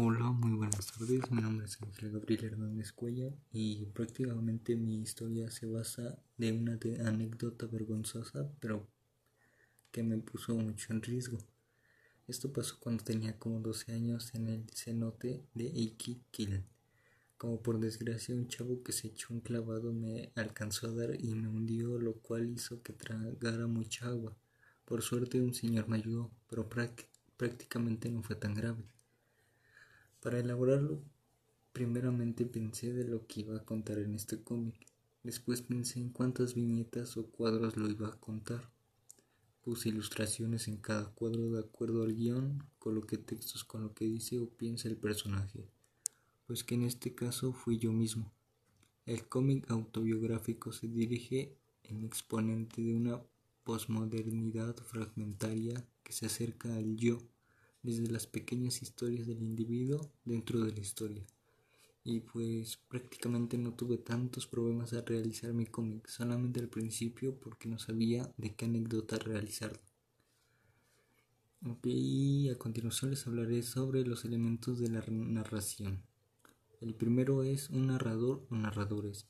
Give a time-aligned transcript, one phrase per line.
[0.00, 1.28] Hola, muy buenas tardes.
[1.28, 6.78] Mi nombre es Ángel Gabriel Hernández Cuella y prácticamente mi historia se basa de una
[7.04, 8.86] anécdota vergonzosa, pero
[9.90, 11.38] que me puso mucho en riesgo.
[12.28, 16.62] Esto pasó cuando tenía como 12 años en el cenote de Iquiquil.
[17.36, 21.34] Como por desgracia un chavo que se echó un clavado me alcanzó a dar y
[21.34, 24.36] me hundió, lo cual hizo que tragara mucha agua.
[24.84, 26.68] Por suerte un señor me ayudó, pero
[27.36, 28.84] prácticamente no fue tan grave.
[30.20, 31.00] Para elaborarlo,
[31.72, 34.74] primeramente pensé de lo que iba a contar en este cómic.
[35.22, 38.68] Después pensé en cuántas viñetas o cuadros lo iba a contar.
[39.62, 44.40] Puse ilustraciones en cada cuadro de acuerdo al guion, coloqué textos con lo que dice
[44.40, 45.68] o piensa el personaje,
[46.46, 48.32] pues que en este caso fui yo mismo.
[49.06, 53.22] El cómic autobiográfico se dirige en exponente de una
[53.62, 57.18] posmodernidad fragmentaria que se acerca al yo
[57.82, 61.24] desde las pequeñas historias del individuo dentro de la historia.
[62.04, 67.68] Y pues prácticamente no tuve tantos problemas al realizar mi cómic, solamente al principio porque
[67.68, 69.80] no sabía de qué anécdota realizarlo.
[71.66, 76.02] Ok, y a continuación les hablaré sobre los elementos de la narración.
[76.80, 79.26] El primero es un narrador o narradores.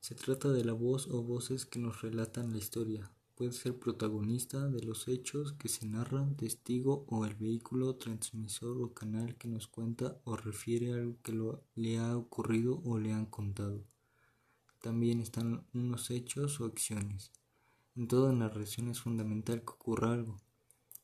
[0.00, 3.12] Se trata de la voz o voces que nos relatan la historia,
[3.42, 8.94] puede ser protagonista de los hechos que se narran, testigo o el vehículo, transmisor o
[8.94, 11.32] canal que nos cuenta o refiere algo que
[11.74, 13.84] le ha ocurrido o le han contado.
[14.80, 17.32] También están unos hechos o acciones.
[17.96, 20.36] En toda narración es fundamental que ocurra algo.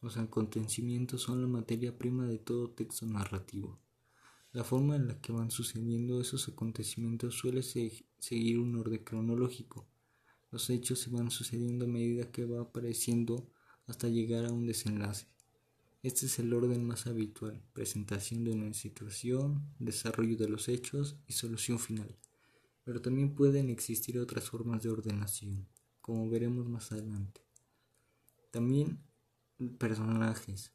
[0.00, 3.80] Los acontecimientos son la materia prima de todo texto narrativo.
[4.52, 9.88] La forma en la que van sucediendo esos acontecimientos suele seguir un orden cronológico
[10.50, 13.46] los hechos se van sucediendo a medida que va apareciendo
[13.86, 15.26] hasta llegar a un desenlace.
[16.02, 21.32] Este es el orden más habitual, presentación de una situación, desarrollo de los hechos y
[21.32, 22.16] solución final.
[22.84, 25.66] Pero también pueden existir otras formas de ordenación,
[26.00, 27.42] como veremos más adelante.
[28.50, 29.00] También
[29.78, 30.72] personajes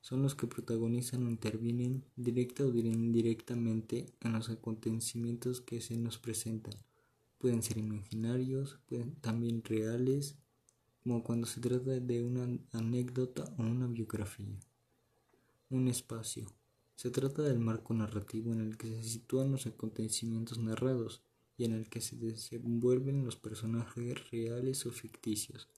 [0.00, 6.18] son los que protagonizan o intervienen directa o indirectamente en los acontecimientos que se nos
[6.18, 6.74] presentan
[7.38, 10.36] pueden ser imaginarios, pueden también reales,
[11.02, 14.58] como cuando se trata de una anécdota o una biografía.
[15.70, 16.46] Un espacio.
[16.96, 21.22] Se trata del marco narrativo en el que se sitúan los acontecimientos narrados
[21.58, 25.68] y en el que se desenvuelven los personajes reales o ficticios.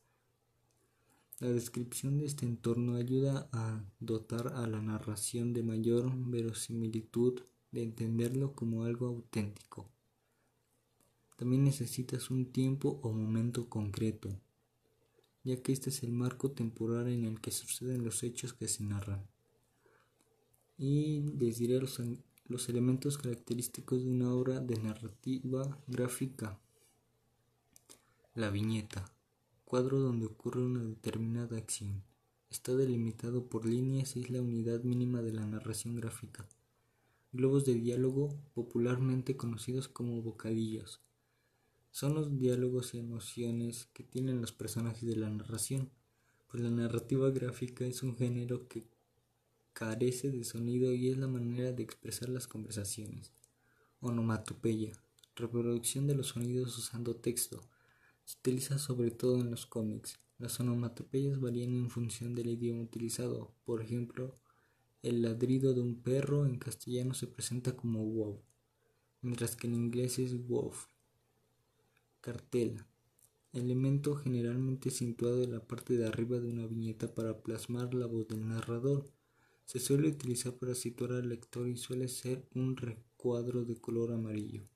[1.40, 7.82] La descripción de este entorno ayuda a dotar a la narración de mayor verosimilitud, de
[7.82, 9.88] entenderlo como algo auténtico.
[11.38, 14.28] También necesitas un tiempo o momento concreto,
[15.44, 18.82] ya que este es el marco temporal en el que suceden los hechos que se
[18.82, 19.24] narran.
[20.76, 22.02] Y les diré los,
[22.48, 26.58] los elementos característicos de una obra de narrativa gráfica.
[28.34, 29.08] La viñeta,
[29.64, 32.02] cuadro donde ocurre una determinada acción.
[32.50, 36.48] Está delimitado por líneas y es la unidad mínima de la narración gráfica.
[37.30, 41.00] Globos de diálogo, popularmente conocidos como bocadillos
[41.98, 45.90] son los diálogos y emociones que tienen los personajes de la narración,
[46.46, 48.86] pues la narrativa gráfica es un género que
[49.72, 53.32] carece de sonido y es la manera de expresar las conversaciones.
[53.98, 54.92] Onomatopeya,
[55.34, 57.60] reproducción de los sonidos usando texto,
[58.24, 60.20] se utiliza sobre todo en los cómics.
[60.38, 63.56] Las onomatopeyas varían en función del idioma utilizado.
[63.64, 64.38] Por ejemplo,
[65.02, 68.40] el ladrido de un perro en castellano se presenta como wow,
[69.20, 70.72] mientras que en inglés es wow.
[72.28, 72.86] Cartela.
[73.54, 78.28] Elemento generalmente situado en la parte de arriba de una viñeta para plasmar la voz
[78.28, 79.10] del narrador.
[79.64, 84.68] Se suele utilizar para situar al lector y suele ser un recuadro de color amarillo.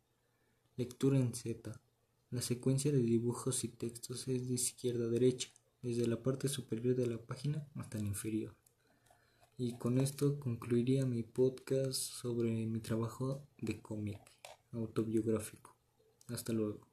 [0.78, 1.78] Lectura en Z.
[2.30, 5.50] La secuencia de dibujos y textos es de izquierda a derecha,
[5.82, 8.56] desde la parte superior de la página hasta la inferior.
[9.58, 14.20] Y con esto concluiría mi podcast sobre mi trabajo de cómic
[14.70, 15.76] autobiográfico.
[16.28, 16.91] Hasta luego.